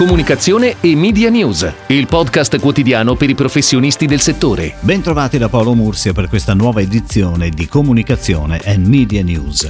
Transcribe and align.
Comunicazione 0.00 0.76
e 0.80 0.96
Media 0.96 1.28
News, 1.28 1.70
il 1.88 2.06
podcast 2.06 2.58
quotidiano 2.58 3.16
per 3.16 3.28
i 3.28 3.34
professionisti 3.34 4.06
del 4.06 4.20
settore. 4.20 4.76
Bentrovati 4.80 5.36
da 5.36 5.50
Paolo 5.50 5.74
Mursia 5.74 6.14
per 6.14 6.26
questa 6.26 6.54
nuova 6.54 6.80
edizione 6.80 7.50
di 7.50 7.68
Comunicazione 7.68 8.62
e 8.62 8.78
Media 8.78 9.22
News. 9.22 9.68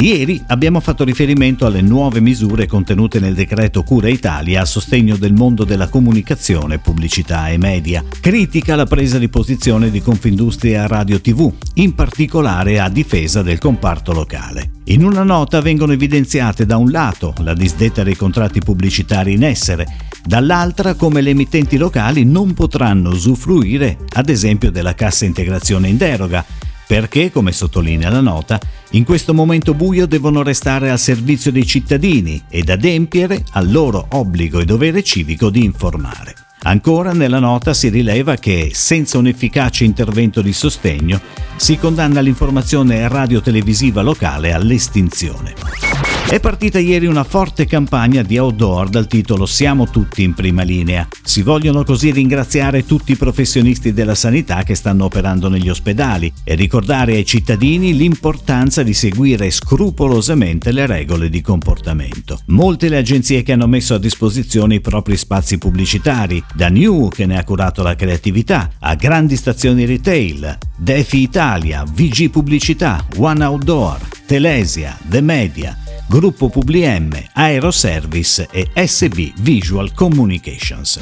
Ieri 0.00 0.42
abbiamo 0.46 0.80
fatto 0.80 1.04
riferimento 1.04 1.66
alle 1.66 1.82
nuove 1.82 2.20
misure 2.20 2.66
contenute 2.66 3.20
nel 3.20 3.34
decreto 3.34 3.82
Cura 3.82 4.08
Italia 4.08 4.62
a 4.62 4.64
sostegno 4.64 5.16
del 5.16 5.34
mondo 5.34 5.64
della 5.64 5.90
comunicazione, 5.90 6.78
pubblicità 6.78 7.50
e 7.50 7.58
media. 7.58 8.02
Critica 8.22 8.74
la 8.74 8.86
presa 8.86 9.18
di 9.18 9.28
posizione 9.28 9.90
di 9.90 10.00
Confindustria 10.00 10.86
Radio 10.86 11.20
TV, 11.20 11.52
in 11.74 11.94
particolare 11.94 12.80
a 12.80 12.88
difesa 12.88 13.42
del 13.42 13.58
comparto 13.58 14.14
locale. 14.14 14.71
In 14.86 15.04
una 15.04 15.22
nota 15.22 15.60
vengono 15.60 15.92
evidenziate 15.92 16.66
da 16.66 16.76
un 16.76 16.90
lato 16.90 17.34
la 17.38 17.54
disdetta 17.54 18.02
dei 18.02 18.16
contratti 18.16 18.58
pubblicitari 18.58 19.32
in 19.32 19.44
essere, 19.44 19.86
dall'altra 20.24 20.94
come 20.94 21.20
le 21.20 21.30
emittenti 21.30 21.76
locali 21.76 22.24
non 22.24 22.52
potranno 22.52 23.10
usufruire, 23.10 23.98
ad 24.14 24.28
esempio, 24.28 24.72
della 24.72 24.94
cassa 24.94 25.24
integrazione 25.24 25.88
in 25.88 25.96
deroga, 25.96 26.44
perché, 26.84 27.30
come 27.30 27.52
sottolinea 27.52 28.10
la 28.10 28.20
nota, 28.20 28.58
in 28.90 29.04
questo 29.04 29.32
momento 29.32 29.72
buio 29.72 30.06
devono 30.06 30.42
restare 30.42 30.90
al 30.90 30.98
servizio 30.98 31.52
dei 31.52 31.64
cittadini 31.64 32.42
ed 32.50 32.68
adempiere 32.68 33.44
al 33.52 33.70
loro 33.70 34.04
obbligo 34.10 34.58
e 34.58 34.64
dovere 34.64 35.04
civico 35.04 35.48
di 35.48 35.64
informare. 35.64 36.34
Ancora 36.64 37.12
nella 37.12 37.40
nota 37.40 37.74
si 37.74 37.88
rileva 37.88 38.36
che, 38.36 38.70
senza 38.72 39.18
un 39.18 39.26
efficace 39.26 39.84
intervento 39.84 40.40
di 40.42 40.52
sostegno, 40.52 41.20
si 41.56 41.76
condanna 41.76 42.20
l'informazione 42.20 43.08
radio-televisiva 43.08 44.00
locale 44.00 44.52
all'estinzione. 44.52 45.91
È 46.28 46.40
partita 46.40 46.78
ieri 46.78 47.04
una 47.04 47.24
forte 47.24 47.66
campagna 47.66 48.22
di 48.22 48.38
outdoor 48.38 48.88
dal 48.88 49.06
titolo 49.06 49.44
Siamo 49.44 49.90
tutti 49.90 50.22
in 50.22 50.32
prima 50.32 50.62
linea. 50.62 51.06
Si 51.22 51.42
vogliono 51.42 51.84
così 51.84 52.10
ringraziare 52.10 52.86
tutti 52.86 53.12
i 53.12 53.16
professionisti 53.16 53.92
della 53.92 54.14
sanità 54.14 54.62
che 54.62 54.74
stanno 54.74 55.04
operando 55.04 55.50
negli 55.50 55.68
ospedali 55.68 56.32
e 56.42 56.54
ricordare 56.54 57.16
ai 57.16 57.26
cittadini 57.26 57.94
l'importanza 57.94 58.82
di 58.82 58.94
seguire 58.94 59.50
scrupolosamente 59.50 60.72
le 60.72 60.86
regole 60.86 61.28
di 61.28 61.42
comportamento. 61.42 62.40
Molte 62.46 62.88
le 62.88 62.96
agenzie 62.96 63.42
che 63.42 63.52
hanno 63.52 63.66
messo 63.66 63.92
a 63.92 63.98
disposizione 63.98 64.76
i 64.76 64.80
propri 64.80 65.18
spazi 65.18 65.58
pubblicitari, 65.58 66.42
da 66.54 66.70
New 66.70 67.08
che 67.08 67.26
ne 67.26 67.36
ha 67.36 67.44
curato 67.44 67.82
la 67.82 67.94
creatività, 67.94 68.70
a 68.78 68.94
grandi 68.94 69.36
stazioni 69.36 69.84
retail, 69.84 70.56
Defi 70.78 71.20
Italia, 71.20 71.84
VG 71.84 72.30
Pubblicità, 72.30 73.04
One 73.18 73.44
Outdoor, 73.44 73.98
Telesia, 74.26 74.98
The 75.08 75.20
Media, 75.20 75.76
Gruppo 76.06 76.48
Publim, 76.48 77.10
Aeroservice 77.32 78.48
e 78.50 78.68
SB 78.74 79.32
Visual 79.40 79.92
Communications. 79.94 81.00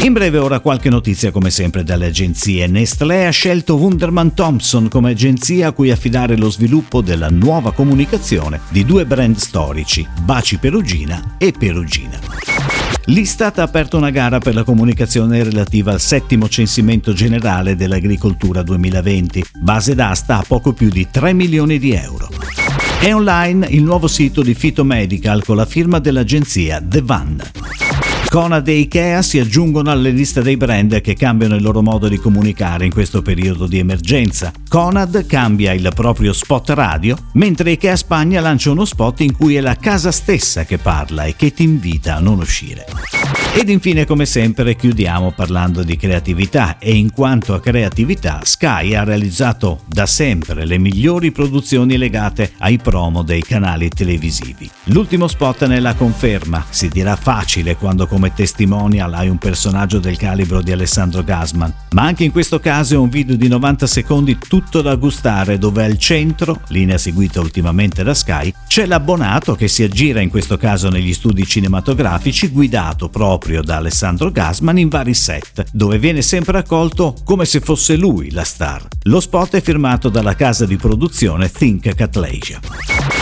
In 0.00 0.12
breve 0.12 0.38
ora 0.38 0.60
qualche 0.60 0.88
notizia 0.88 1.30
come 1.30 1.50
sempre 1.50 1.84
dalle 1.84 2.06
agenzie. 2.06 2.66
Nestlé 2.66 3.26
ha 3.26 3.30
scelto 3.30 3.76
Wunderman 3.76 4.34
Thompson 4.34 4.88
come 4.88 5.10
agenzia 5.10 5.68
a 5.68 5.72
cui 5.72 5.90
affidare 5.90 6.36
lo 6.36 6.50
sviluppo 6.50 7.02
della 7.02 7.28
nuova 7.28 7.72
comunicazione 7.72 8.60
di 8.70 8.84
due 8.84 9.06
brand 9.06 9.36
storici, 9.36 10.06
Baci 10.22 10.58
Perugina 10.58 11.34
e 11.38 11.52
Perugina. 11.56 12.18
L'Istat 13.06 13.58
ha 13.58 13.62
aperto 13.62 13.96
una 13.96 14.10
gara 14.10 14.38
per 14.38 14.54
la 14.54 14.62
comunicazione 14.62 15.42
relativa 15.42 15.92
al 15.92 16.00
settimo 16.00 16.48
censimento 16.48 17.12
generale 17.12 17.74
dell'agricoltura 17.74 18.62
2020, 18.62 19.44
base 19.54 19.94
d'asta 19.94 20.38
a 20.38 20.44
poco 20.46 20.72
più 20.72 20.88
di 20.88 21.08
3 21.10 21.32
milioni 21.32 21.78
di 21.78 21.92
euro. 21.92 22.28
È 23.02 23.12
online 23.12 23.66
il 23.66 23.82
nuovo 23.82 24.06
sito 24.06 24.42
di 24.42 24.54
Phytomedical 24.54 25.42
con 25.42 25.56
la 25.56 25.66
firma 25.66 25.98
dell'agenzia 25.98 26.80
The 26.80 27.02
Van. 27.02 27.42
Conad 28.32 28.66
e 28.66 28.78
Ikea 28.78 29.20
si 29.20 29.38
aggiungono 29.38 29.90
alle 29.90 30.08
liste 30.08 30.40
dei 30.40 30.56
brand 30.56 31.02
che 31.02 31.12
cambiano 31.12 31.54
il 31.54 31.60
loro 31.60 31.82
modo 31.82 32.08
di 32.08 32.16
comunicare 32.16 32.86
in 32.86 32.90
questo 32.90 33.20
periodo 33.20 33.66
di 33.66 33.78
emergenza. 33.78 34.50
Conad 34.70 35.26
cambia 35.26 35.74
il 35.74 35.90
proprio 35.94 36.32
spot 36.32 36.70
radio, 36.70 37.14
mentre 37.34 37.72
Ikea 37.72 37.94
Spagna 37.94 38.40
lancia 38.40 38.70
uno 38.70 38.86
spot 38.86 39.20
in 39.20 39.36
cui 39.36 39.56
è 39.56 39.60
la 39.60 39.76
casa 39.76 40.10
stessa 40.10 40.64
che 40.64 40.78
parla 40.78 41.26
e 41.26 41.36
che 41.36 41.52
ti 41.52 41.62
invita 41.62 42.16
a 42.16 42.20
non 42.20 42.38
uscire. 42.38 42.86
Ed 43.54 43.68
infine, 43.68 44.06
come 44.06 44.24
sempre, 44.24 44.76
chiudiamo 44.76 45.32
parlando 45.32 45.82
di 45.82 45.96
creatività 45.96 46.78
e 46.78 46.94
in 46.94 47.12
quanto 47.12 47.52
a 47.52 47.60
creatività, 47.60 48.40
Sky 48.44 48.94
ha 48.94 49.04
realizzato 49.04 49.80
da 49.86 50.06
sempre 50.06 50.64
le 50.64 50.78
migliori 50.78 51.32
produzioni 51.32 51.98
legate 51.98 52.52
ai 52.58 52.78
promo 52.78 53.22
dei 53.22 53.42
canali 53.42 53.90
televisivi. 53.90 54.70
L'ultimo 54.84 55.28
spot 55.28 55.66
ne 55.66 55.80
la 55.80 55.94
conferma, 55.94 56.64
si 56.70 56.88
dirà 56.88 57.14
facile 57.14 57.76
quando 57.76 58.06
come 58.22 58.34
testimonial 58.34 59.12
hai 59.14 59.28
un 59.28 59.38
personaggio 59.38 59.98
del 59.98 60.16
calibro 60.16 60.62
di 60.62 60.70
Alessandro 60.70 61.24
Gasman, 61.24 61.74
ma 61.90 62.02
anche 62.02 62.22
in 62.22 62.30
questo 62.30 62.60
caso 62.60 62.94
è 62.94 62.96
un 62.96 63.08
video 63.08 63.34
di 63.34 63.48
90 63.48 63.84
secondi 63.88 64.38
tutto 64.38 64.80
da 64.80 64.94
gustare 64.94 65.58
dove 65.58 65.84
al 65.84 65.98
centro, 65.98 66.60
linea 66.68 66.98
seguita 66.98 67.40
ultimamente 67.40 68.04
da 68.04 68.14
Sky, 68.14 68.54
c'è 68.68 68.86
l'abbonato 68.86 69.56
che 69.56 69.66
si 69.66 69.82
aggira 69.82 70.20
in 70.20 70.30
questo 70.30 70.56
caso 70.56 70.88
negli 70.88 71.12
studi 71.12 71.44
cinematografici 71.44 72.50
guidato 72.50 73.08
proprio 73.08 73.60
da 73.60 73.78
Alessandro 73.78 74.30
Gasman 74.30 74.78
in 74.78 74.88
vari 74.88 75.14
set, 75.14 75.64
dove 75.72 75.98
viene 75.98 76.22
sempre 76.22 76.58
accolto 76.58 77.16
come 77.24 77.44
se 77.44 77.58
fosse 77.58 77.96
lui 77.96 78.30
la 78.30 78.44
star. 78.44 78.86
Lo 79.04 79.18
spot 79.18 79.56
è 79.56 79.60
firmato 79.60 80.08
dalla 80.08 80.36
casa 80.36 80.64
di 80.64 80.76
produzione 80.76 81.50
Think 81.50 81.92
Catlesia. 81.96 83.21